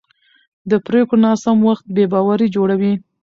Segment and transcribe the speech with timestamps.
[0.69, 2.93] د پرېکړو ناسم وخت بې باوري جوړوي